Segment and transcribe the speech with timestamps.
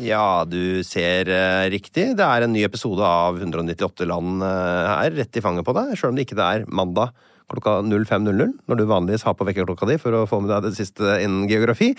[0.00, 2.14] Ja, du ser eh, riktig.
[2.16, 5.92] Det er en ny episode av 198 land eh, her, rett i fanget på deg,
[5.98, 7.12] sjøl om det ikke er mandag
[7.50, 10.76] klokka 05.00, når du vanligvis har på vekkerklokka di for å få med deg det
[10.78, 11.90] siste innen geografi.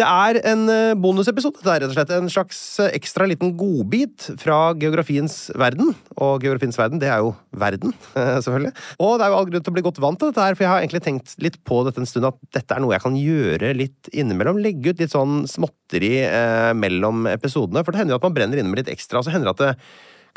[0.00, 1.60] Det er en eh, bonusepisode.
[1.60, 5.90] Det er rett og slett en slags eh, ekstra liten godbit fra geografiens verden.
[6.16, 7.92] Og geografiens verden, det er jo verden,
[8.44, 8.72] selvfølgelig.
[9.04, 10.64] Og det er jo all grunn til å bli godt vant til dette her, for
[10.64, 13.18] jeg har egentlig tenkt litt på dette en stund, at dette er noe jeg kan
[13.20, 14.62] gjøre litt innimellom.
[14.64, 17.84] Legge ut litt sånn småtteri eh, mellom episodene.
[17.84, 19.56] For det hender jo at man brenner inne med litt ekstra, og så hender det
[19.58, 19.76] at det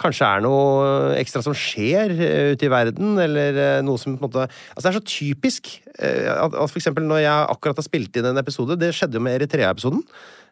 [0.01, 4.25] kanskje er noe ekstra som skjer eh, ute i verden, eller eh, noe som på
[4.25, 7.79] en måte Altså, det er så typisk eh, at, at for eksempel når jeg akkurat
[7.79, 10.03] har spilt inn en episode, det skjedde jo med Eritrea-episoden,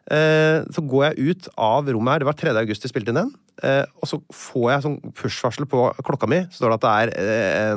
[0.04, 2.50] så går jeg ut av rommet her, det var 3.
[2.60, 3.30] august jeg spilte inn den,
[3.72, 6.84] og så får jeg sånn push-varsel på klokka mi, så står det at
[7.16, 7.72] det er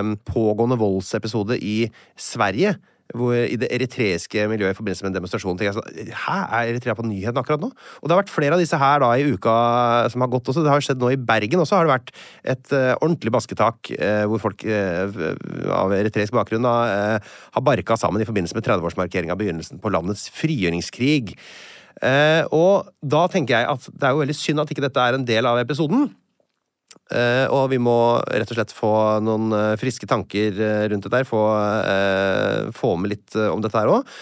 [0.00, 1.84] en pågående voldsepisode i
[2.18, 2.74] Sverige
[3.18, 5.58] hvor, i det eritreiske miljøet i forbindelse med en demonstrasjon.
[5.58, 7.70] tenker jeg sånn, Hæ, er Eritrea på nyhetene akkurat nå?
[7.72, 9.56] Og det har vært flere av disse her da i uka
[10.12, 10.64] som har gått også.
[10.64, 12.14] Det har skjedd nå i Bergen også har det vært
[12.54, 15.20] et uh, ordentlig basketak uh, hvor folk uh,
[15.82, 21.34] av eritreisk bakgrunn har barka sammen i forbindelse med 30-årsmarkering av begynnelsen på landets frigjøringskrig.
[22.50, 25.26] og da tenker jeg at det er jo veldig synd at ikke dette er en
[25.26, 26.10] del av episoden.
[27.12, 28.92] Uh, og vi må rett og slett få
[29.24, 31.28] noen uh, friske tanker uh, rundt dette her.
[31.28, 31.42] Få,
[32.76, 34.14] få med litt om dette her òg.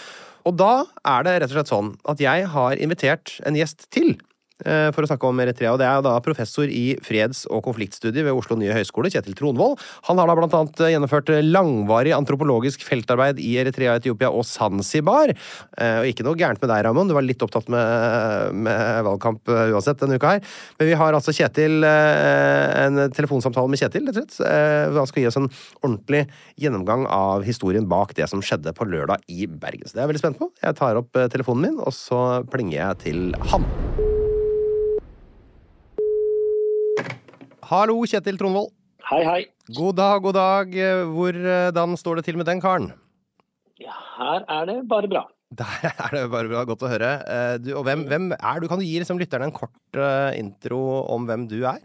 [0.49, 0.73] Og da
[1.05, 4.30] er det rett og slett sånn at jeg har invitert en gjest til Eh,
[4.61, 5.73] for å snakke om Eritrea.
[5.73, 9.79] og Det er da professor i freds- og konfliktstudier ved Oslo nye høgskole, Kjetil Tronvold.
[10.07, 15.31] Han har da blant annet eh, gjennomført langvarig antropologisk feltarbeid i Eritrea, Etiopia og Zanzibar.
[15.31, 17.09] Eh, og ikke noe gærent med deg, Ramon.
[17.09, 20.53] Du var litt opptatt med, med valgkamp uansett denne uka her.
[20.79, 24.95] Men vi har altså Kjetil, en telefonsamtale med Kjetil, rett og slett.
[24.97, 25.49] Han skal gi oss en
[25.81, 26.25] ordentlig
[26.61, 29.87] gjennomgang av historien bak det som skjedde på lørdag i Bergen.
[29.87, 30.51] Så det er jeg veldig spent på.
[30.61, 33.69] Jeg tar opp telefonen min, og så plinger jeg til han.
[37.71, 38.73] Hallo, Kjetil Tronvold.
[39.07, 39.43] Hei, hei.
[39.71, 40.73] God dag, god dag.
[41.07, 42.89] Hvordan står det til med den karen?
[43.79, 45.21] Ja, her er det bare bra.
[45.61, 46.65] Der er det bare bra.
[46.67, 47.11] Godt å høre.
[47.63, 48.67] Du, og hvem, hvem, er du?
[48.67, 50.81] Kan du gi liksom, lytterne en kort uh, intro
[51.15, 51.79] om hvem du er?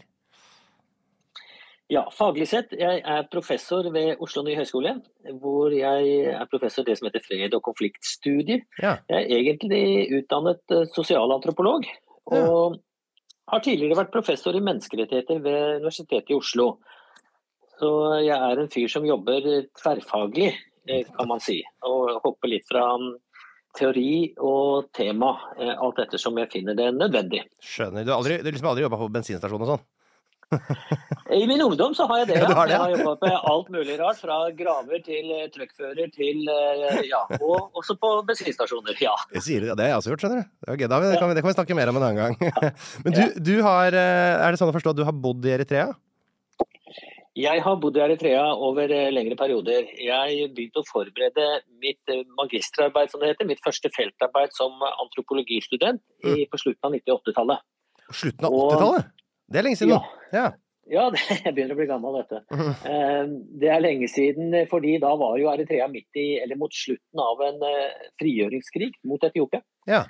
[1.94, 2.74] Ja, faglig sett.
[2.74, 4.96] Jeg er professor ved Oslo nye høgskole.
[5.38, 8.66] Hvor jeg er professor i det som heter fred- og konfliktstudier.
[8.82, 8.96] Ja.
[9.06, 9.86] Jeg er egentlig
[10.18, 11.86] utdannet sosialantropolog.
[12.34, 12.82] Og ja
[13.46, 16.70] har tidligere vært professor i menneskerettigheter ved Universitetet i Oslo.
[17.76, 17.90] Så
[18.24, 19.46] jeg er en fyr som jobber
[19.76, 20.50] tverrfaglig,
[20.88, 21.60] eh, kan man si.
[21.86, 23.10] Og hopper litt fra mm,
[23.76, 27.42] teori og tema, alt alt ettersom jeg finner det nødvendig.
[27.60, 28.06] Skjønner.
[28.06, 29.84] Du du har liksom aldri jobba på bensinstasjon og sånn?
[31.36, 32.46] I min ungdom så har jeg det, ja.
[32.48, 32.72] ja det.
[32.72, 34.20] Jeg har jobbet med alt mulig rart.
[34.22, 38.96] Fra graver til uh, truckfører til uh, Ja, og også på bensinstasjoner.
[39.02, 39.16] Ja.
[39.32, 40.48] Det, sier det, har jeg også gjort, skjønner du.
[40.48, 42.70] Det, okay, det, kan vi, det, kan vi, snakke mer om en annen gang.
[43.04, 45.56] Men du, du, har uh, Er det sånn å forstå at du har bodd i
[45.58, 45.90] Eritrea?
[47.36, 49.90] Jeg har bodd i Eritrea over eh, lengre perioder.
[50.00, 51.44] Jeg begynte å forberede
[51.82, 56.96] mitt eh, magisterarbeid, som det heter, mitt første feltarbeid som antropologistudent i, på slutten av
[56.96, 57.66] 98-tallet.
[58.08, 59.12] Slutten av 80-tallet?
[59.46, 59.94] Det er lenge siden.
[59.94, 60.02] Ja.
[60.36, 60.46] ja.
[60.90, 62.42] ja det, jeg begynner å bli gammel, dette.
[62.50, 62.68] du.
[62.86, 63.34] Mm.
[63.62, 67.42] Det er lenge siden, fordi da var jo Eritrea midt i, eller mot slutten av
[67.48, 67.66] en
[68.22, 69.62] frigjøringskrig mot Etiopia.
[69.90, 70.04] Ja.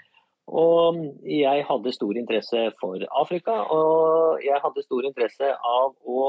[0.46, 6.20] Og jeg hadde stor interesse for Afrika, og jeg hadde stor interesse av å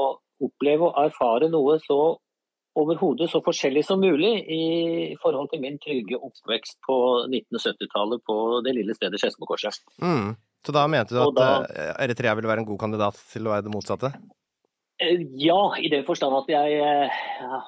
[0.42, 2.18] oppleve og erfare noe så
[2.78, 4.64] overhodet så forskjellig som mulig i
[5.22, 9.80] forhold til min trygge oppvekst på 1970-tallet på det lille stedet Skedsmokorset.
[10.02, 10.36] Mm.
[10.66, 13.50] Så da mente du at da, eh, Eritrea ville være en god kandidat til å
[13.54, 14.08] være det motsatte?
[14.98, 17.08] Eh, ja, i den forstand at jeg eh,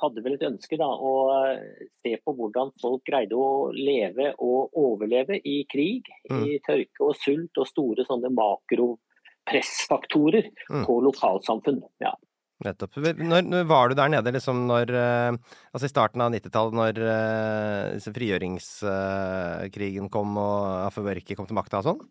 [0.01, 1.13] hadde vel et ønske da, å
[2.03, 6.43] se på hvordan folk greide å leve og overleve i krig, mm.
[6.43, 10.85] i tørke og sult og store sånne makropressfaktorer mm.
[10.89, 11.83] på lokalsamfunn.
[12.03, 12.13] Ja.
[12.61, 12.93] Nettopp.
[13.01, 16.93] Når, når, var du der nede liksom når Altså i starten av 90-tallet, når
[18.13, 22.05] frigjøringskrigen kom og Afewerki kom til makta og sånn?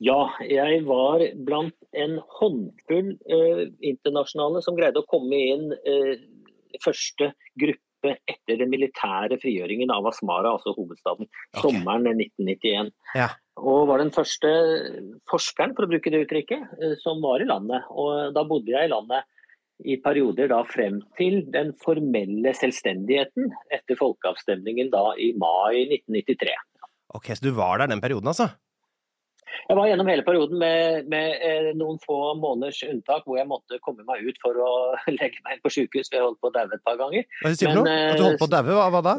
[0.00, 3.14] Ja, jeg var blant en håndfull
[3.84, 6.14] internasjonale som greide å komme inn eh,
[6.84, 11.66] første gruppe etter den militære frigjøringen av Asmara, altså hovedstaden, okay.
[11.66, 12.94] sommeren 1991.
[13.18, 13.28] Ja.
[13.60, 14.48] Og var den første
[15.28, 17.84] forskeren, for å bruke det uttrykket, eh, som var i landet.
[17.92, 19.28] Og da bodde jeg i landet
[19.88, 26.56] i perioder da frem til den formelle selvstendigheten etter folkeavstemningen da i mai 1993.
[27.16, 28.50] Ok, Så du var der den perioden, altså?
[29.68, 33.78] Jeg var gjennom hele perioden med, med eh, noen få måneders unntak hvor jeg måtte
[33.84, 34.70] komme meg ut for å
[35.18, 36.12] legge meg inn på sykehus.
[36.12, 37.26] Jeg holdt på å daue et par ganger.
[37.42, 37.86] Hva sier du nå?
[37.86, 38.78] At du holdt på å daue?
[38.78, 39.16] Hva, hva da?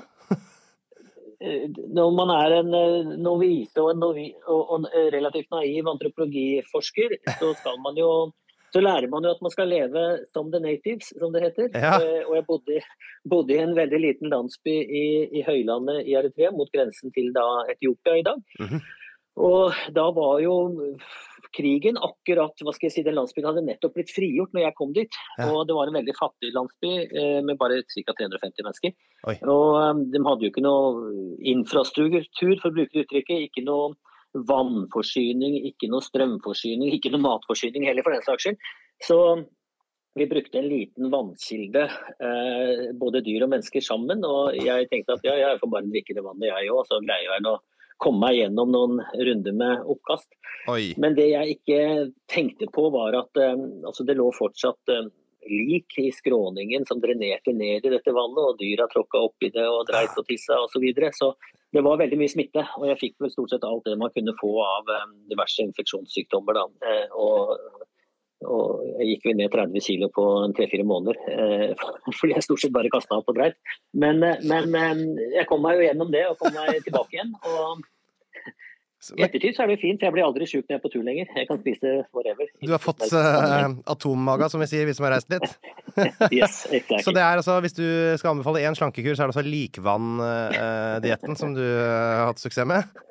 [1.42, 1.66] Eh,
[1.98, 7.56] når man er en eh, novise og en novi, og, og relativt naiv antropologiforsker, så
[7.58, 8.12] skal man jo
[8.72, 10.02] så lærer man jo at man skal leve
[10.32, 11.72] som the natives, som det heter.
[11.76, 11.98] Ja.
[12.00, 12.80] Eh, og jeg bodde,
[13.28, 17.44] bodde, i en veldig liten landsby i, i, høylandet i Eritrea, mot grensen til da
[17.74, 18.40] Etiopia i dag.
[18.60, 18.82] Mm -hmm.
[19.40, 20.56] Og da var jo
[21.56, 24.92] krigen akkurat hva skal jeg si, Den landsbyen hadde nettopp blitt frigjort når jeg kom
[24.96, 25.18] dit.
[25.40, 25.50] Ja.
[25.52, 28.16] Og det var en veldig fattig landsby eh, med bare ca.
[28.18, 28.96] 350 mennesker.
[29.32, 29.36] Oi.
[29.52, 31.12] Og um, de hadde jo ikke noe
[31.54, 33.48] infrastruktur, for å bruke det uttrykket.
[33.50, 33.94] Ikke noe
[34.48, 38.70] vannforsyning, ikke noe strømforsyning, ikke noe matforsyning heller, for den saks skyld.
[39.04, 39.18] Så
[40.16, 41.84] vi brukte en liten vannkilde,
[42.28, 44.24] eh, både dyr og mennesker sammen.
[44.28, 47.28] Og jeg tenkte at ja, jeg får bare drikke det vannet jeg òg, så greier
[47.28, 47.60] jeg å
[48.02, 50.30] komme meg gjennom noen runder med oppkast.
[50.72, 50.92] Oi.
[51.02, 51.82] Men det jeg ikke
[52.32, 55.10] tenkte på, var at um, altså det lå fortsatt um,
[55.50, 59.88] lik i skråningen som drenerte ned i dette vannet, og dyra tråkka oppi det og
[59.90, 60.76] dreit og tissa osv.
[60.76, 61.12] Så, videre.
[61.18, 61.34] så
[61.74, 62.66] det var veldig mye smitte.
[62.80, 66.58] Og jeg fikk vel stort sett alt det man kunne få av um, diverse infeksjonssykdommer.
[66.58, 66.92] Da.
[66.92, 67.56] Eh, og
[68.48, 70.26] og jeg gikk vel ned 30 kg på
[70.58, 71.86] tre-fire måneder, eh,
[72.20, 73.58] fordi jeg stort sett bare kasta opp og dreit.
[73.94, 77.36] Men, eh, men, eh, jeg kom meg jo gjennom det og kom meg tilbake igjen.
[77.46, 77.82] og
[79.18, 80.90] i ettertid så er det jo fint, jeg blir aldri sjuk når jeg er på
[80.94, 81.30] tur lenger.
[81.34, 82.50] Jeg kan spise forever.
[82.62, 85.48] Du har fått uh, atommaga, som vi sier, vi som har reist litt?
[86.30, 87.02] yes, exactly.
[87.08, 87.88] Så det er altså, hvis du
[88.22, 92.70] skal anbefale én slankekur, så er det altså likvann-dietten uh, som du har hatt suksess
[92.70, 93.02] med?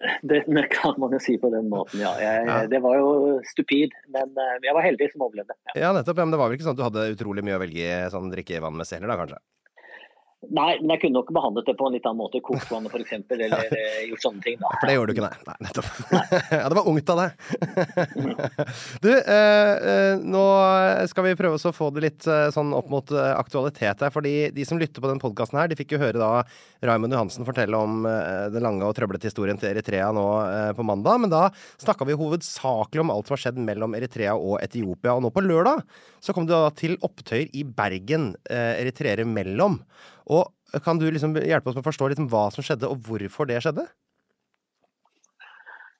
[0.28, 2.12] Det kan man jo si på den måten, ja.
[2.20, 2.58] Jeg, ja.
[2.70, 5.56] Det var jo stupid, men eh, jeg var heldig som overlevde.
[5.72, 5.76] Ja.
[5.86, 6.20] ja, nettopp.
[6.22, 8.82] Men det var vel ikke sånn at du hadde utrolig mye å velge sånn drikkevann
[8.82, 9.40] heller, da kanskje?
[10.44, 12.40] Nei, men jeg kunne nok behandlet det på en litt annen måte.
[12.44, 13.14] Kokt vannet f.eks.
[13.34, 13.70] Eller.
[13.72, 14.58] Eh, gjort sånne ting.
[14.60, 14.68] da.
[14.76, 15.46] For det gjorde du ikke, nei.
[15.48, 15.88] nei nettopp.
[16.12, 16.24] Nei.
[16.60, 17.30] ja, det var ungt av deg.
[19.02, 20.44] du, eh, eh, nå
[21.10, 24.12] skal vi prøve å få det litt eh, sånn opp mot eh, aktualitet her.
[24.12, 26.30] fordi de som lytter på den podkasten her, de fikk jo høre da
[26.84, 30.26] Raymond Johansen fortelle om eh, den lange og trøblete historien til Eritrea nå
[30.76, 31.22] på mandag.
[31.24, 31.46] Men da
[31.82, 35.16] snakka vi hovedsakelig om alt som har skjedd mellom Eritrea og Etiopia.
[35.16, 35.80] Og nå på lørdag
[36.22, 39.80] så kom det da til opptøyer i Bergen, eritreere mellom.
[40.26, 43.48] Og kan du liksom hjelpe oss med å forstå liksom hva som skjedde, og hvorfor
[43.48, 43.86] det skjedde?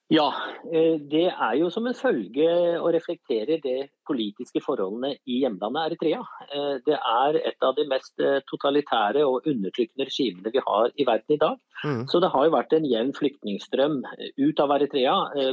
[0.07, 0.27] Ja,
[0.71, 2.47] eh, det er jo som en følge
[2.79, 6.21] å reflektere de politiske forholdene i hjemlandet Eritrea.
[6.47, 11.07] Eh, det er et av de mest eh, totalitære og undertrykkende regimene vi har i
[11.09, 11.59] verden i dag.
[11.83, 12.05] Mm.
[12.07, 13.99] Så det har jo vært en jevn flyktningstrøm
[14.39, 15.49] ut av Eritrea, i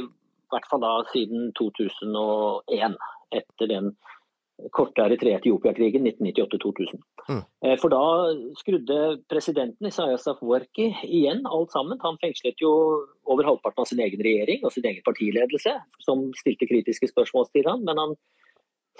[0.53, 2.95] hvert fall da siden 2001.
[3.35, 3.91] Etter den
[4.71, 7.01] korte Eritrea-Etiopia-krigen 1998-2000.
[7.29, 7.43] Mm.
[7.65, 7.99] Eh, for da
[8.59, 11.99] skrudde presidenten Isaias Afwerki igjen alt sammen.
[12.03, 12.71] Han fengslet jo
[13.27, 15.73] over halvparten av sin egen regjering og sin egen partiledelse,
[16.05, 17.79] som stilte kritiske spørsmål til ham.
[17.87, 18.11] Men han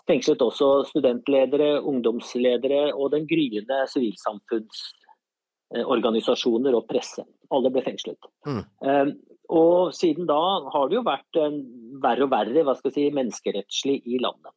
[0.10, 7.24] fengslet også studentledere, ungdomsledere og den gryende sivilsamfunnsorganisasjoner og presse.
[7.56, 8.22] Alle ble fengslet.
[8.44, 8.64] Mm.
[8.84, 9.08] Eh,
[9.56, 10.44] og siden da
[10.74, 11.56] har det jo vært en
[12.04, 14.52] verre og verre hva skal jeg si, menneskerettslig i landet.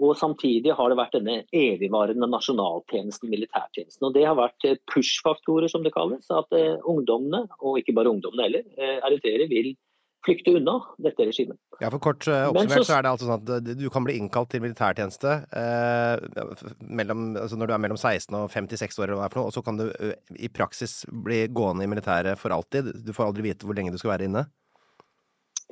[0.00, 4.06] Og samtidig har det vært denne evigvarende nasjonaltjenesten, militærtjenesten.
[4.08, 6.24] Og det har vært eh, push-faktorer, som det kalles.
[6.32, 9.74] At uh, ungdommene, og ikke bare ungdommene heller, uh, eritreere vil
[10.24, 11.58] flykte unna dette regimet.
[11.82, 14.62] Ja, for kort oppsummert så, er det altså sånn at du kan bli innkalt til
[14.62, 15.32] militærtjeneste
[16.78, 19.56] mellom, altså når du er mellom 16 og 56 år, eller hva for noe, og
[19.56, 19.88] så kan du
[20.38, 22.92] i praksis bli gående i militæret for alltid.
[23.02, 24.44] Du får aldri vite hvor lenge du skal være inne.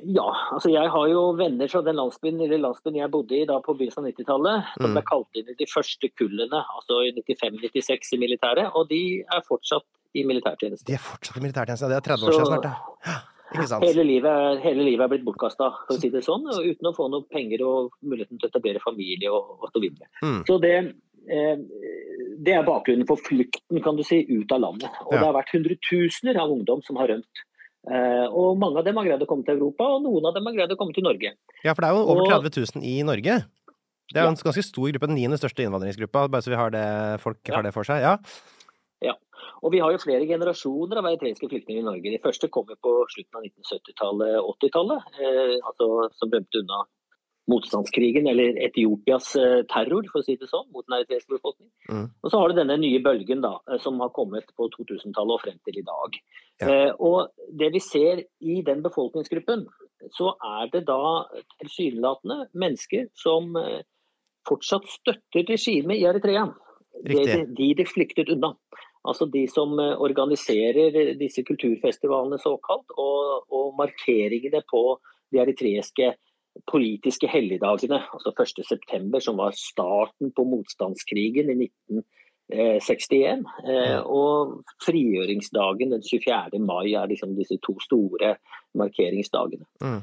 [0.01, 3.59] Ja, altså jeg har jo venner fra den landsbyen, eller landsbyen jeg bodde i da
[3.63, 4.69] på begynnelsen av 90-tallet.
[4.77, 4.95] Som mm.
[4.97, 8.71] ble kalt inn i de første kullene, altså i 95-96 i militæret.
[8.77, 10.87] Og de er fortsatt i militærtjeneste.
[10.89, 13.19] De er fortsatt i militærtjeneste, det er 30 år siden snart, ja.
[13.51, 16.45] Hele livet, hele livet, er blitt bortkasta, for å si det sånn.
[16.47, 20.07] Uten å få noe penger og muligheten til å etablere familie og, og så videre.
[20.23, 20.37] Mm.
[20.47, 20.75] Så det,
[21.27, 21.63] eh,
[22.39, 25.01] det er bakgrunnen for flukten kan du si, ut av landet.
[25.03, 25.19] Og ja.
[25.19, 27.43] det har vært hundretusener av ungdom som har rømt.
[27.89, 30.45] Eh, og mange av dem har greid å komme til Europa, og noen av dem
[30.45, 31.33] har greid å komme til Norge.
[31.63, 33.39] Ja, for det er jo over 30 000 i Norge.
[34.11, 34.35] Det er jo ja.
[34.35, 36.85] en ganske stor gruppe, den niende største innvandringsgruppa, bare så vi har det,
[37.23, 37.55] folk ja.
[37.57, 38.03] har det for seg.
[38.03, 38.17] Ja.
[39.07, 39.15] ja.
[39.65, 42.13] Og vi har jo flere generasjoner av eritreiske flyktninger i Norge.
[42.13, 46.83] De første kom jo på slutten av 1970-tallet, 80-tallet, eh, altså, som rømte unna
[47.51, 51.69] motstandskrigen, eller Etiopias eh, terror, for å si det sånn, mot den eritreiske befolkning.
[51.89, 52.07] Mm.
[52.23, 55.43] Og så har du denne nye bølgen da, eh, som har kommet på 2000-tallet og
[55.43, 56.19] frem til i dag.
[56.61, 56.67] Ja.
[56.67, 57.31] Eh, og
[57.61, 59.65] det vi ser i den befolkningsgruppen,
[60.17, 61.01] så er det da
[61.61, 63.81] tilsynelatende mennesker som eh,
[64.47, 66.47] fortsatt støtter regimet i Eritrea.
[67.07, 68.55] De, de de flyktet unna.
[69.07, 74.83] Altså de som organiserer disse kulturfestivalene såkalt, og, og markeringene på
[75.31, 76.11] de eritreiske
[76.71, 78.01] politiske helligdagene.
[78.13, 83.45] Altså 1.9, som var starten på motstandskrigen i 1961.
[83.67, 86.59] Eh, og frigjøringsdagen den 24.
[86.59, 88.35] mai er liksom disse to store
[88.75, 89.65] markeringsdagene.
[89.81, 90.01] Mm.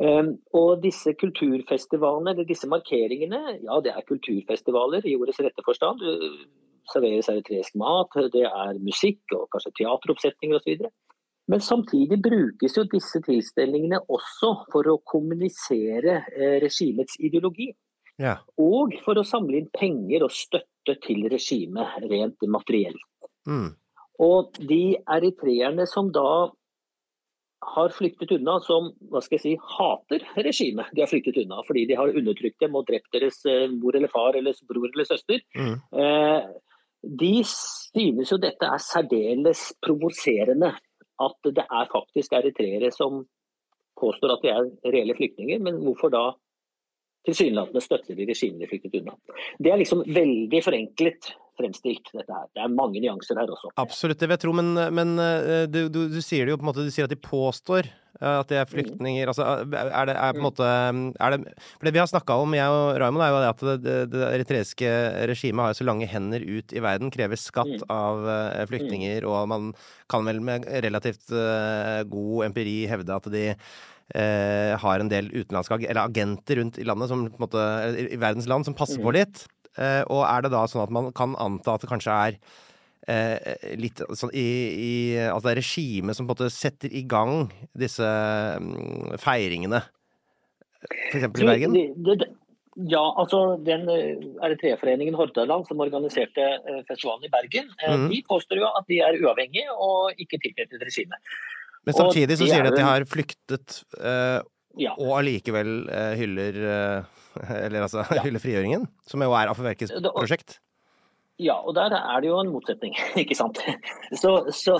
[0.00, 6.00] Um, og disse kulturfestivalene, eller disse markeringene, ja det er kulturfestivaler i ordets rette forstand.
[6.00, 6.14] Det
[6.92, 10.86] serveres eritreisk mat, det er musikk og kanskje teateroppsetninger osv.
[11.50, 17.70] Men samtidig brukes jo disse tilstelningene også for å kommunisere eh, regimets ideologi.
[18.20, 18.36] Ja.
[18.60, 23.02] Og for å samle inn penger og støtte til regimet rent materielt.
[23.48, 23.72] Mm.
[24.20, 26.50] Og de eritreerne som da
[27.70, 30.92] har flyktet unna, som hva skal jeg si, hater regimet.
[30.96, 34.12] De har flyktet unna fordi de har undertrykt dem og drept deres eh, mor eller
[34.12, 35.42] far eller bror eller søster.
[35.56, 35.74] Mm.
[36.04, 36.46] Eh,
[37.20, 40.72] de synes jo dette er særdeles provoserende
[41.20, 43.24] at det er faktisk eritreere som
[44.00, 46.24] påstår at de er reelle flyktninger, men hvorfor da
[47.28, 49.16] tilsynelatende støtter de regimet de flyktet unna.
[49.60, 52.50] Det er liksom veldig forenklet fremstilt, dette her.
[52.56, 53.72] Det er mange nyanser her også.
[53.80, 56.66] Absolutt, det vil jeg tro, men, men eh, du, du, du, sier det jo på
[56.66, 59.30] en måte, du sier at de påstår eh, at de er flyktninger.
[59.30, 62.56] Altså, er det er på en måte er det, For det vi har snakka om,
[62.58, 64.96] jeg og Raymond, er jo det at det, det eritreiske
[65.30, 67.86] regimet har så lange hender ut i verden, krever skatt mm.
[67.94, 68.26] av
[68.72, 69.70] flyktninger, og man
[70.10, 71.30] kan vel med relativt
[72.10, 73.48] god empiri hevde at de
[74.10, 77.62] Eh, har en del utenlandske eller agenter rundt i landet som, på måte,
[78.10, 79.16] i verdens land som passer på mm.
[79.20, 79.44] litt.
[79.78, 82.38] Eh, og er det da sånn at man kan anta at det kanskje er
[83.06, 84.92] eh, litt sånn i, i
[85.28, 87.46] Altså det er regimet som på en måte setter i gang
[87.78, 88.06] disse
[88.58, 89.84] um, feiringene,
[91.12, 91.28] f.eks.
[91.28, 91.76] i Bergen?
[91.76, 92.30] Det, det,
[92.90, 96.46] ja, altså den Eritrea-foreningen Hordaland som organiserte
[96.88, 98.06] festivalen i Bergen, mm.
[98.12, 101.32] de påstår jo at de er uavhengige og ikke tilknyttet regimet.
[101.86, 104.40] Men samtidig så sier de at de har flyktet, uh,
[104.80, 104.94] ja.
[104.96, 107.19] og allikevel uh, hyller uh,
[107.64, 108.24] Eller altså ja.
[108.24, 110.58] hylle frigjøringen, som jo er Afferverkets prosjekt.
[111.40, 113.62] Ja, og der er det jo en motsetning, ikke sant.
[114.12, 114.76] Så, så,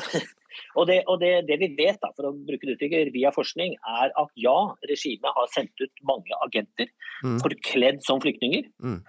[0.76, 3.78] og, det, og det, det, vi vet, da, for å bruke det uttrykket, via forskning,
[3.80, 4.58] er at ja,
[4.90, 6.90] regimet har sendt ut mange agenter
[7.24, 7.40] mm.
[7.44, 9.00] forkledd som flyktninger, mm.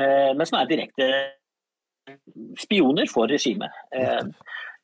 [0.00, 1.10] eh, men som er direkte
[2.58, 3.74] spioner for regimet.
[3.94, 4.26] Eh,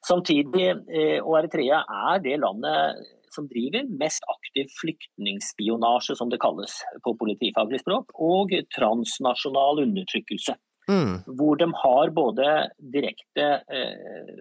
[0.03, 3.03] Samtidig, eh, og Eritrea er det landet
[3.35, 10.57] som driver mest aktiv flyktningspionasje, som det kalles på politifaglig språk, og transnasjonal undertrykkelse.
[10.91, 11.21] Mm.
[11.39, 12.47] Hvor de har både
[12.95, 14.33] direkte eh,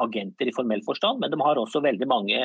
[0.00, 2.40] agenter i formell forstand, men de har også veldig mange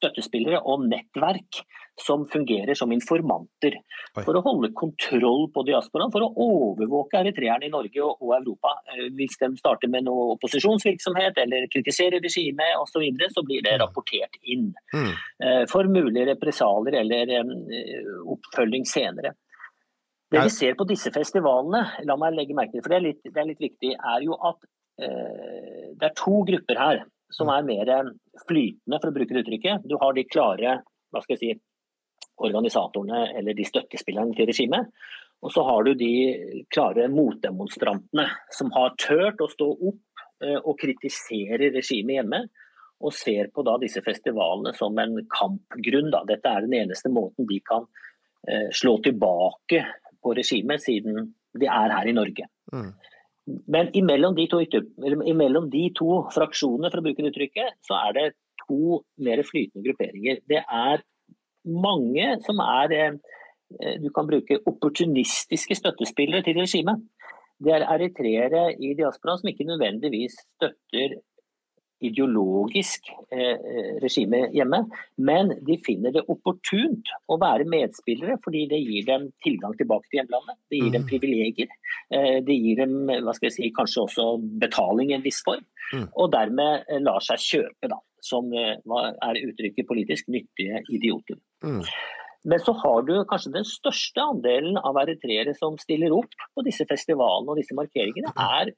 [0.00, 1.62] støttespillere og nettverk
[2.00, 3.76] som fungerer som informanter.
[4.16, 8.72] For å holde kontroll på diasporaen, for å overvåke eritreerne i Norge og, og Europa.
[8.94, 13.62] Eh, hvis de starter med noe opposisjonsvirksomhet eller kritiserer regimet osv., så, videre, så blir
[13.64, 13.82] det mm.
[13.84, 14.72] rapportert inn.
[14.94, 15.12] Mm.
[15.44, 17.54] Eh, for mulige represalier eller eh,
[18.34, 19.36] oppfølging senere.
[20.30, 23.24] Det vi ser på disse festivalene, la meg legge merke til, for det er litt,
[23.26, 24.68] det er litt viktig, er jo at
[25.02, 27.02] eh, det er to grupper her
[27.34, 27.90] som er mer
[28.46, 29.86] flytende, for å bruke det uttrykket.
[29.88, 30.78] Du har de klare
[31.10, 31.52] hva skal jeg si,
[32.40, 34.88] organisatorene eller de støttespillerne til regimet.
[35.44, 36.12] Og så har du de
[36.72, 42.42] klare motdemonstrantene som har turt å stå opp eh, og kritisere regimet hjemme.
[43.00, 46.10] Og ser på da disse festivalene som en kampgrunn.
[46.12, 46.20] Da.
[46.28, 47.86] Dette er den eneste måten de kan
[48.44, 49.84] eh, slå tilbake
[50.20, 52.44] på regimet, siden de er her i Norge.
[52.72, 52.92] Mm.
[53.70, 54.60] Men imellom de, to,
[55.26, 58.26] imellom de to fraksjonene, for å bruke det uttrykket, så er det
[58.64, 60.42] to mer flytende grupperinger.
[60.48, 61.04] Det er
[61.64, 67.02] mange som er eh, du kan bruke opportunistiske støttespillere til regimet.
[67.60, 71.18] Det er eritreere i diasporaen som ikke nødvendigvis støtter
[72.04, 74.82] ideologisk eh, regime hjemme,
[75.20, 80.22] men de finner det opportunt å være medspillere fordi det gir dem tilgang tilbake til
[80.22, 80.58] hjemlandet.
[80.72, 81.10] Det gir dem mm.
[81.10, 81.74] privilegier.
[82.14, 84.30] Eh, det gir dem hva skal jeg si, kanskje også
[84.62, 85.66] betaling i en viss form.
[85.92, 86.06] Mm.
[86.14, 91.40] Og dermed eh, lar seg kjøpe, da, som eh, er uttrykket politisk, nyttige idioter.
[91.64, 91.82] Mm.
[92.48, 96.86] Men så har du kanskje den største andelen av eritreere som stiller opp på disse
[96.88, 98.70] festivalene og disse markeringene, er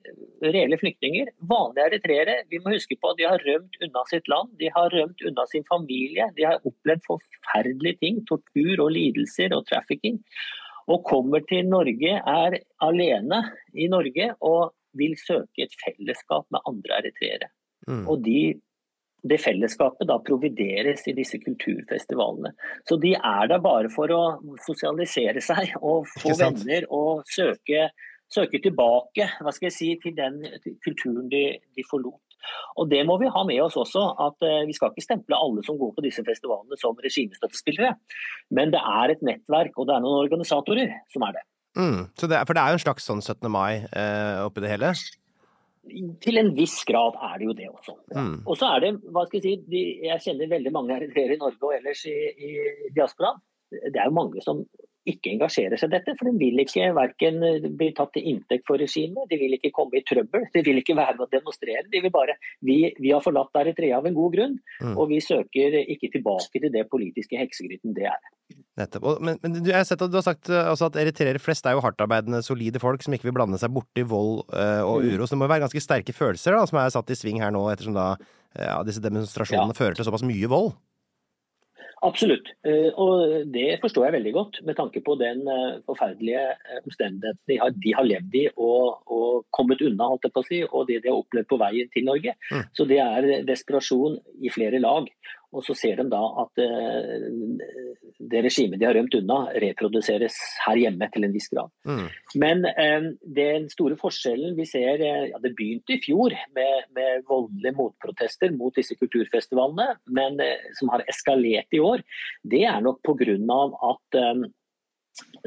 [0.43, 1.31] reelle flyktninger.
[1.53, 2.35] Vanlige eritreere.
[2.51, 5.47] Vi må huske på at de har rømt unna sitt land, de har rømt unna
[5.53, 6.27] sin familie.
[6.39, 10.19] De har opplevd forferdelige ting, tortur og lidelser og trafficking.
[10.91, 13.45] Og kommer til Norge, er alene
[13.79, 17.53] i Norge og vil søke et fellesskap med andre eritreere.
[17.87, 18.05] Mm.
[18.11, 18.41] Og de
[19.23, 22.53] det fellesskapet da provideres i disse kulturfestivalene.
[22.89, 24.23] Så de er der bare for å
[24.65, 27.87] sosialisere seg og få venner og søke,
[28.33, 30.43] søke, tilbake hva skal jeg si, til den
[30.85, 31.45] kulturen de,
[31.77, 32.21] de, forlot.
[32.83, 35.63] Og Det må vi ha med oss også, at uh, vi skal ikke stemple alle
[35.63, 37.95] som går på disse festivalene som regimestøttespillere.
[38.51, 41.47] Men det er et nettverk og det er noen organisatorer som er det.
[41.79, 43.47] Mm, det er, for det er jo en slags sånn 17.
[43.49, 44.91] mai eh, oppi det hele?
[46.23, 47.97] Til en viss grad er det jo det også.
[48.15, 48.35] Mm.
[48.47, 51.41] Og så er det, hva skal Jeg si, de, jeg kjenner veldig mange eritreere i
[51.41, 52.53] Norge og ellers i, i
[52.95, 53.33] diaspora.
[53.73, 54.63] Det er jo mange som
[55.09, 56.15] ikke engasjerer seg i dette.
[56.19, 57.41] For de vil ikke verken
[57.79, 60.97] bli tatt til inntekt for regimet, de vil ikke komme i trøbbel, de vil ikke
[60.99, 61.85] være med å demonstrere.
[61.93, 64.95] De vil bare Vi, vi har forlatt Eritrea av en god grunn, mm.
[64.97, 68.21] og vi søker ikke tilbake til det politiske heksegryten det er.
[68.79, 69.09] Nettopp.
[69.25, 71.77] Men, men du, jeg har sett at du har sagt altså, at eritreere flest er
[71.77, 75.11] jo hardtarbeidende, solide folk som ikke vil blande seg borti vold øh, og mm.
[75.11, 75.27] uro.
[75.27, 77.67] Så det må være ganske sterke følelser da, som er satt i sving her nå,
[77.73, 78.15] ettersom da
[78.57, 79.79] ja, disse demonstrasjonene ja.
[79.79, 80.73] fører til såpass mye vold?
[82.03, 86.81] Absolutt, eh, og det forstår jeg veldig godt med tanke på den eh, forferdelige eh,
[86.83, 90.49] omstendigheten de har, de har levd i og, og, kommet unna, holdt jeg på å
[90.49, 92.35] si, og det de har opplevd på veien til Norge.
[92.51, 92.65] Mm.
[92.75, 95.07] Så det er desperasjon i flere lag.
[95.53, 97.27] Og så ser de da at eh,
[98.33, 100.37] det regimet de har rømt unna, reproduseres
[100.67, 101.73] her hjemme til en viss grad.
[101.89, 102.07] Mm.
[102.41, 103.11] Men eh,
[103.41, 108.55] den store forskjellen vi ser eh, ja, Det begynte i fjor med, med voldelige motprotester
[108.57, 110.41] mot disse kulturfestivalene, men
[110.79, 112.03] som har eskalert i år,
[112.43, 113.37] det er nok pga.
[113.93, 114.21] at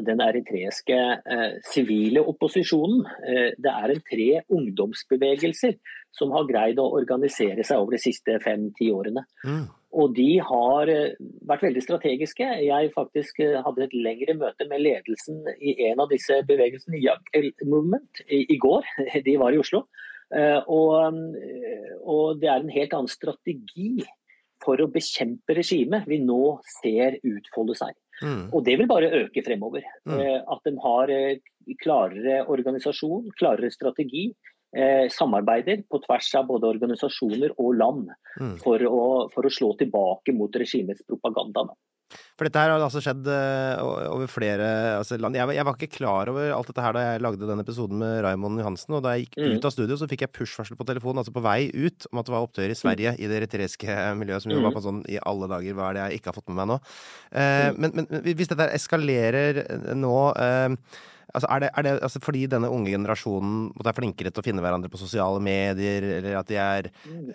[0.06, 0.98] den eritreiske
[1.72, 3.06] sivile eh, opposisjonen.
[3.26, 5.78] Eh, det er en tre ungdomsbevegelser
[6.16, 9.26] som har greid å organisere seg over de siste fem-ti årene.
[9.46, 9.66] Mm.
[9.96, 11.16] Og de har eh,
[11.48, 12.48] vært veldig strategiske.
[12.66, 17.24] Jeg faktisk eh, hadde et lengre møte med ledelsen i en av disse bevegelsene, Young
[17.64, 18.88] Movement, i, i, går.
[19.28, 19.86] De var i Oslo.
[20.36, 21.20] Eh, og,
[22.02, 24.02] og, det er en helt annen strategi
[24.66, 27.94] for å bekjempe regimet vi nå ser utfolde seg.
[28.24, 28.48] Mm.
[28.56, 29.84] Og det vil bare øke fremover.
[30.08, 30.20] Mm.
[30.50, 31.12] At de har
[31.84, 34.30] klarere organisasjon, klarere strategi,
[34.76, 38.56] eh, samarbeider på tvers av både organisasjoner og land mm.
[38.64, 41.70] for, å, for, å, slå tilbake mot regimets propaganda.
[42.36, 43.80] For dette her har altså skjedd uh,
[44.12, 44.68] over flere
[45.00, 45.38] altså, land.
[45.40, 48.20] Jeg, jeg, var ikke klar over alt dette her da jeg lagde den episoden med
[48.26, 48.98] Raymond Johansen.
[48.98, 49.56] Og da jeg gikk mm.
[49.56, 52.30] ut av studio, så fikk jeg push-varsel på telefonen, altså på vei ut, om at
[52.30, 53.24] det var opptøyer i Sverige, mm.
[53.24, 54.68] i det eritreiske miljøet, som jo mm.
[54.68, 56.72] var på sånn i alle dager, hva er det jeg ikke har fått med meg
[56.76, 56.80] nå?
[57.32, 59.64] Uh, men, men, hvis dette eskalerer
[59.98, 61.04] nå uh,
[61.36, 64.64] Altså, er det, er det altså fordi denne unge generasjonen er flinkere til å finne
[64.64, 66.90] hverandre på sosiale medier, eller at de er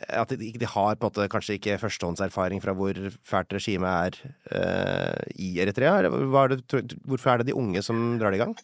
[0.09, 4.19] At de, de har måte kanskje ikke førstehåndserfaring fra hvor fælt regimet er
[4.57, 6.01] uh, i Eritrea?
[6.07, 8.57] Det, hvorfor er det de unge som drar det i gang?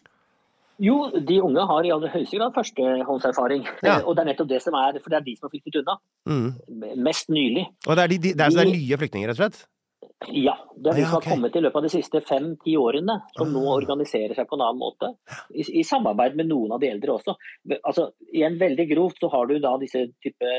[0.83, 3.63] Jo, de unge har i aller høyeste grad førstehåndserfaring.
[3.85, 3.97] Ja.
[4.03, 5.97] Og det er nettopp det som er, for det er de som har flyktet unna.
[6.29, 6.99] Mm.
[7.07, 7.65] Mest nylig.
[7.87, 9.65] Og det er, de, de, det er, de, det er nye flyktninger, rett og slett?
[10.25, 10.55] Ja.
[10.75, 13.61] Det er de som har kommet i løpet av de siste fem-ti årene, som nå
[13.67, 13.75] ah.
[13.77, 15.11] organiserer seg på en annen måte.
[15.53, 17.37] I, I, samarbeid med noen av de eldre også.
[17.77, 20.53] Altså, igjen veldig grovt så har du da disse type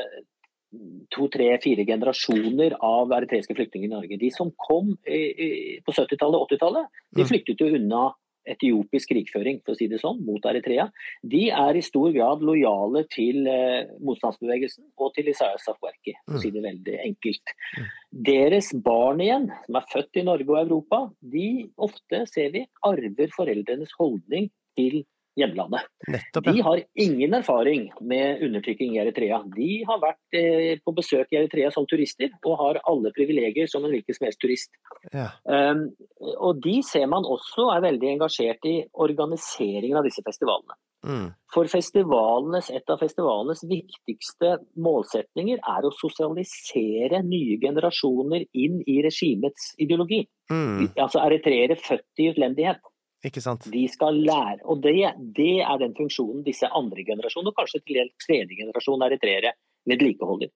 [1.09, 4.19] to, tre, fire generasjoner av eritreiske flyktninger i Norge.
[4.21, 5.49] De som kom i, i,
[5.85, 7.29] på 70-tallet og 80-tallet, de mm.
[7.31, 8.09] flyktet jo unna
[8.49, 10.87] etiopisk krigføring for å si det sånn, mot Eritrea,
[11.33, 16.43] de er i stor grad lojale til eh, motstandsbevegelsen og til Isaias Afwerki, for å
[16.43, 17.55] si det veldig enkelt.
[17.77, 17.91] Mm.
[18.31, 21.03] Deres barn igjen, som er født i Norge og Europa,
[21.35, 24.49] de ofte, ser vi, arver foreldrenes holdning
[24.79, 25.03] til
[25.37, 25.85] hjemlandet.
[26.07, 26.51] Nettopp, ja.
[26.51, 29.41] De har ingen erfaring med undertrykking i Eritrea.
[29.55, 33.85] De har vært eh, på besøk i Eritrea som turister, og har alle privilegier som
[33.85, 34.71] en hvilken som helst turist.
[35.13, 35.29] Ja.
[35.45, 35.89] Um,
[36.35, 40.77] og de ser man også er veldig engasjert i organiseringen av disse festivalene.
[41.07, 41.29] Mm.
[41.53, 50.25] For et av festivalenes viktigste målsetninger er å sosialisere nye generasjoner inn i regimets ideologi.
[50.51, 50.91] Mm.
[50.99, 52.81] Altså eritreere født i utlendighet.
[53.25, 53.67] Ikke sant?
[53.71, 54.61] De skal lære.
[54.71, 54.95] Og det,
[55.35, 59.55] det er den funksjonen disse andre generasjoner, og kanskje til en tredje generasjon eritreere,
[59.89, 60.51] vedlikeholder.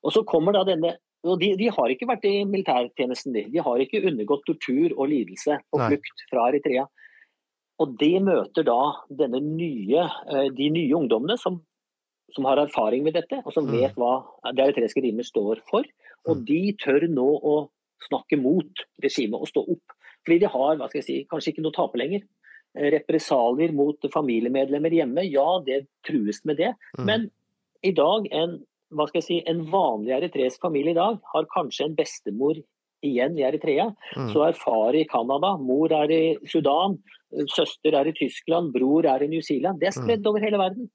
[0.00, 0.96] Og så kommer da denne
[1.28, 3.42] og de, de, har ikke vært i militærtjenesten, de.
[3.52, 6.86] De har ikke undergått tortur og lidelse og flukt fra Eritrea.
[7.80, 8.78] Og det møter da
[9.10, 11.58] nye, eh, de nye ungdommene som,
[12.32, 13.74] som har erfaring med dette, og som mm.
[13.76, 14.14] vet hva
[14.48, 15.84] det eritreiske rimet står for.
[16.24, 16.46] Og mm.
[16.48, 17.56] de tør nå å
[18.08, 19.96] snakke mot regimet og stå opp
[20.26, 22.24] fordi de har hva skal jeg si, kanskje ikke noe å tape lenger.
[22.78, 26.74] Eh, represalier mot familiemedlemmer hjemme, ja det trues med det.
[26.98, 27.06] Mm.
[27.08, 27.30] Men
[27.86, 28.58] i dag, en,
[28.94, 32.60] hva skal jeg si, en vanlig eritreisk familie i dag har kanskje en bestemor
[33.06, 33.88] igjen i Eritrea.
[34.16, 34.28] Mm.
[34.34, 36.98] Så er far i Canada, mor er i Sudan,
[37.50, 39.80] søster er i Tyskland, bror er i New Zealand.
[39.80, 40.28] Det er spredd mm.
[40.30, 40.90] over hele verden.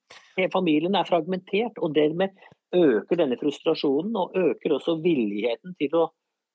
[0.54, 2.36] Familien er fragmentert, og dermed
[2.76, 6.06] øker denne frustrasjonen og øker også villigheten til å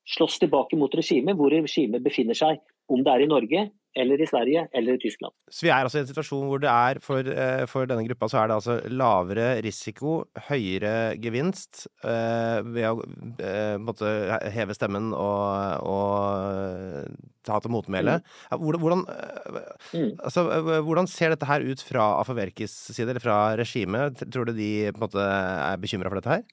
[0.09, 2.63] slåss tilbake mot regimet, hvor regimet befinner seg.
[2.91, 5.35] Om det er i Norge, eller i Sverige, eller i Tyskland.
[5.51, 8.29] Så vi er altså i en situasjon hvor det er, for, eh, for denne gruppa,
[8.31, 13.03] så er det altså lavere risiko, høyere gevinst eh, ved å
[13.43, 14.13] eh, måtte
[14.55, 18.21] heve stemmen og, og ta til motmæle.
[18.53, 18.63] Mm.
[18.63, 20.13] Hvordan, mm.
[20.23, 20.47] altså,
[20.87, 24.23] hvordan, ser dette her ut fra Afaverkis side, eller fra regimet?
[24.31, 26.47] Tror du de på en måte er bekymra for dette her?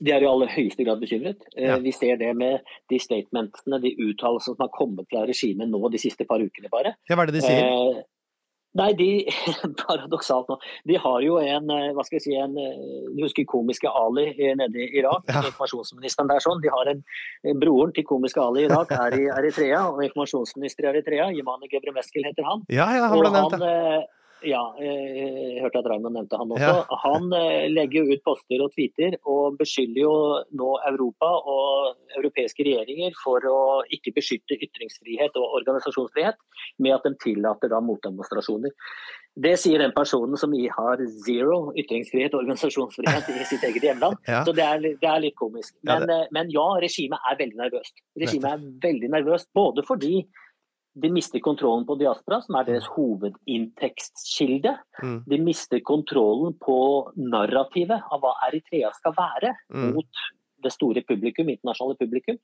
[0.00, 1.44] De er i aller høyeste grad bekymret.
[1.56, 1.76] Eh, ja.
[1.82, 6.00] Vi ser det med de statementene, de uttalelsene som har kommet fra regimet nå de
[6.02, 6.96] siste par ukene, bare.
[7.08, 7.68] Ja, hva er det de sier?
[7.68, 8.00] Eh,
[8.80, 9.08] nei, de,
[9.84, 10.58] Paradoksalt nå.
[10.90, 12.58] De har jo en eh, hva skal jeg si, en,
[13.14, 14.26] Du husker komiske Ali
[14.58, 15.28] nede i Irak?
[15.30, 15.44] Ja.
[15.44, 16.62] Informasjonsministeren der sånn.
[16.64, 17.04] De har en,
[17.62, 22.26] Broren til komiske Ali i Irak er i Eritrea, og informasjonsminister i Eritrea, Jimane Gebremeskel
[22.26, 22.66] heter han.
[22.72, 24.12] Ja, ja, han ble nevnt.
[24.44, 26.70] Ja, jeg hørte at Raymond nevnte han også.
[26.84, 26.98] Ja.
[27.04, 30.14] Han eh, legger jo ut poster og tweeter og beskylder jo
[30.60, 33.58] nå Europa og europeiske regjeringer for å
[33.94, 36.40] ikke beskytte ytringsfrihet og organisasjonsfrihet
[36.84, 38.74] med at de tillater da motdemonstrasjoner.
[39.34, 44.20] Det sier den personen som har zero ytringsfrihet og organisasjonsfrihet i sitt eget hjemland.
[44.30, 44.44] Ja.
[44.46, 45.74] Så det er, det er, litt komisk.
[45.82, 46.20] Men ja, det...
[46.36, 47.96] men ja, regimet er veldig nervøst.
[48.22, 50.20] Regimet er veldig nervøst både fordi
[50.94, 52.94] de mister kontrollen på diaspora, som er deres mm.
[52.94, 54.76] hovedinntektskilde.
[55.02, 55.18] Mm.
[55.26, 56.78] De mister kontrollen på
[57.18, 59.90] narrativet av hva Eritrea skal være mm.
[59.96, 60.24] mot
[60.64, 62.38] det store publikum, internasjonale publikum.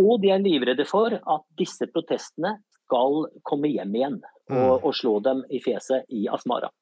[0.00, 4.76] Og de er livredde for at disse protestene skal komme hjem igjen og, mm.
[4.80, 6.72] og slå dem i fjeset i Asmara.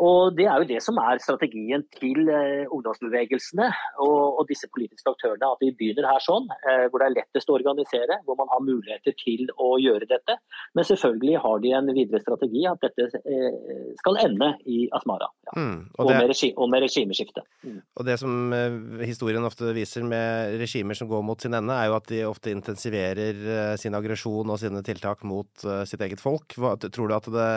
[0.00, 3.68] Og Det er jo det som er strategien til eh, ungdomsbevegelsene
[4.00, 5.50] og, og, disse politiske aktørene.
[5.52, 8.64] At vi begynner her sånn, eh, hvor det er lettest å organisere, hvor man har
[8.64, 10.38] muligheter til å gjøre dette.
[10.72, 13.58] Men selvfølgelig har de en videre strategi at dette eh,
[14.00, 15.28] skal ende i Asmara.
[15.50, 15.56] Ja.
[15.58, 17.44] Mm, og, det, og, med regi, og, med regimeskifte.
[17.60, 17.78] Mm.
[18.00, 18.56] Og det som
[19.04, 22.54] historien ofte viser med regimer som går mot sin ende, er jo at de ofte
[22.54, 26.56] intensiverer sin aggresjon og sine tiltak mot sitt eget folk.
[26.56, 27.48] Hva, tror du at det,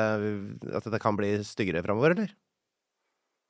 [0.75, 2.24] at det kan bli styggere framover, eller?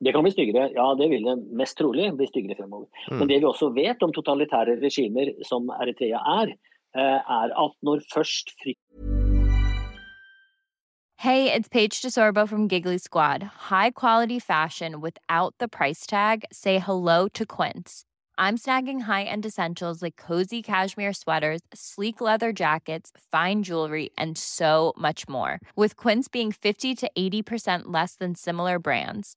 [0.04, 2.88] Det kan bli styggere, ja det vil det mest trolig bli styggere fremover.
[3.08, 3.18] Mm.
[3.18, 6.52] Men det vi også vet om totalitære regimer som Eritrea er,
[6.96, 8.82] eh, er at når først frykt
[11.18, 13.42] Hey, it's Paige DeSorbo from Giggly Squad.
[13.70, 16.44] High quality fashion without the price tag.
[16.52, 18.04] Say hello to Quince.
[18.38, 24.92] I'm snagging high-end essentials like cozy cashmere sweaters, sleek leather jackets, fine jewelry, and so
[24.98, 25.58] much more.
[25.74, 29.36] With Quince being 50 to 80% less than similar brands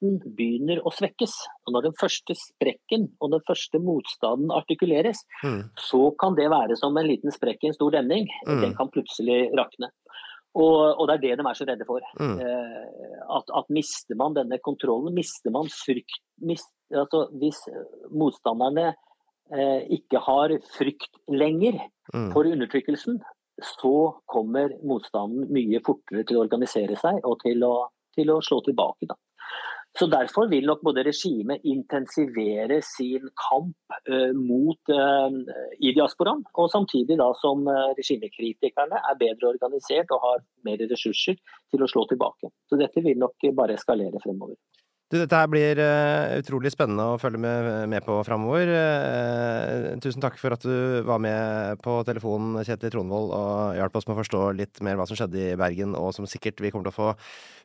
[0.00, 1.32] makten begynner å svekkes.
[1.66, 5.70] Og når den første sprekken og den første motstanden artikuleres, mm.
[5.78, 8.28] så kan det være som en liten sprekk i en stor demning.
[8.46, 8.62] Mm.
[8.62, 9.90] Den kan plutselig rakne.
[10.54, 12.00] Og, og, det er det de er så redde for.
[12.18, 12.40] Mm.
[12.40, 17.60] Eh, at, at, mister man denne kontrollen, mister man frykt mist, altså Hvis
[18.10, 18.94] motstanderne
[19.54, 21.78] eh, ikke har frykt lenger
[22.12, 22.32] mm.
[22.32, 23.20] for undertrykkelsen,
[23.62, 23.94] så
[24.26, 27.74] kommer motstanden mye fortere til å organisere seg og til å,
[28.16, 29.06] til å slå tilbake.
[29.06, 29.14] Da.
[29.98, 35.34] Så Derfor vil nok både regimet intensivere sin kamp uh, mot uh,
[35.82, 41.40] i diasporaen, og samtidig da som uh, regimekritikerne er bedre organisert og har mer ressurser
[41.42, 42.52] til å slå tilbake.
[42.70, 44.56] Så dette vil nok bare eskalere fremover.
[45.10, 48.68] Du, dette her blir uh, utrolig spennende å følge med, med på framover.
[48.70, 54.06] Uh, tusen takk for at du var med på telefonen, Kjetil Tronvold, og hjalp oss
[54.06, 56.86] med å forstå litt mer hva som skjedde i Bergen, og som sikkert vi kommer
[56.86, 57.10] til å få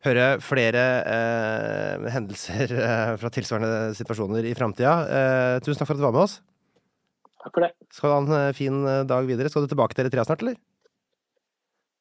[0.08, 2.74] høre flere uh, hendelser
[3.22, 4.98] fra tilsvarende situasjoner i framtida.
[5.62, 6.40] tusen takk for at du var med oss.
[7.46, 7.76] Takk for det.
[7.94, 9.54] Skal du ha en fin dag videre?
[9.54, 10.58] Skal du tilbake til Eritrea snart, eller?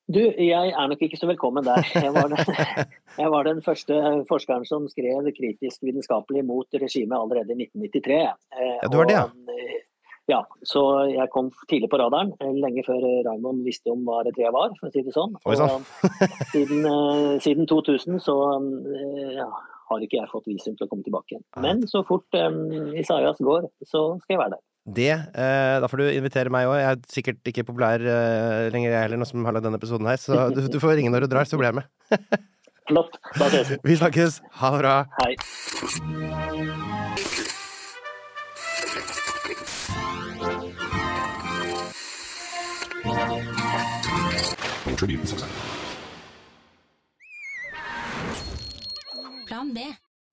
[0.05, 1.81] Du, jeg er nok ikke så velkommen der.
[1.97, 2.37] Jeg var, den,
[3.23, 8.19] jeg var den første forskeren som skrev kritisk vitenskapelig mot regimet allerede i 1993.
[8.53, 9.25] Eh, ja, du var det, ja.
[9.49, 9.79] Eh,
[10.29, 14.53] ja, så jeg kom tidlig på radaren, eh, lenge før Raymond visste om hva Eritrea
[14.53, 15.39] var, for å si det sånn.
[15.41, 15.57] Og
[16.53, 16.85] siden,
[17.41, 18.37] siden, 2000 så
[19.39, 19.49] ja,
[19.89, 21.49] har ikke jeg fått visum til å komme tilbake igjen.
[21.65, 24.65] Men så fort um, Isaias går, så skal jeg være der.
[24.85, 26.77] Det, eh, Da får du invitere meg òg.
[26.77, 30.07] Jeg er sikkert ikke populær eh, lenger, jeg heller, nå som har lagd denne episoden
[30.07, 30.21] her.
[30.21, 31.89] Så du, du, får ringe når du drar, så blir jeg med.
[32.91, 33.17] Flott.
[33.41, 33.79] Da ses vi.
[33.81, 34.43] Vi snakkes.
[34.61, 34.97] Ha det bra.
[35.25, 35.33] Hei.
[49.49, 49.81] Plan B.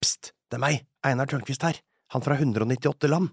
[0.02, 1.80] Pst, det er meg, Einar Tørnquist her.
[2.12, 3.32] Han fra 198 land.